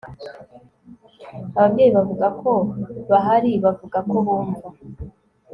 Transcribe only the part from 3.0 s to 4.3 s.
bahari, bavuga ko